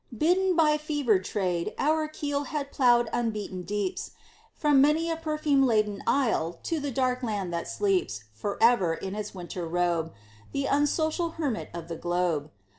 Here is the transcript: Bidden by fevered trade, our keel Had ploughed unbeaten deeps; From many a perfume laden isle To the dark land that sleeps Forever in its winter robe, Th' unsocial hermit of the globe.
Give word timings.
Bidden 0.17 0.55
by 0.55 0.77
fevered 0.79 1.23
trade, 1.25 1.75
our 1.77 2.07
keel 2.07 2.45
Had 2.45 2.71
ploughed 2.71 3.07
unbeaten 3.13 3.61
deeps; 3.61 4.13
From 4.55 4.81
many 4.81 5.11
a 5.11 5.15
perfume 5.15 5.61
laden 5.63 6.01
isle 6.07 6.53
To 6.63 6.79
the 6.79 6.89
dark 6.89 7.21
land 7.21 7.53
that 7.53 7.67
sleeps 7.67 8.23
Forever 8.33 8.95
in 8.95 9.13
its 9.13 9.35
winter 9.35 9.67
robe, 9.67 10.11
Th' 10.55 10.65
unsocial 10.67 11.33
hermit 11.37 11.69
of 11.71 11.87
the 11.87 11.97
globe. 11.97 12.49